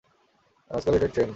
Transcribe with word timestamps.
আজকাল 0.71 0.93
এটাই 0.95 1.11
ট্রেন্ড! 1.13 1.29